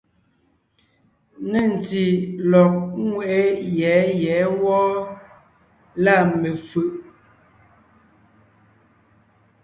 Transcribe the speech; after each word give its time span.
Nê 1.49 1.61
ntí 1.73 2.05
lɔ̀g 2.51 2.73
ńŋeʼe 3.07 3.39
yɛ̌ 3.77 3.97
yɛ̌ 4.23 4.41
wɔ́ɔ, 4.61 4.89
lâ 6.03 6.15
mefʉ̀ʼ. 6.39 6.93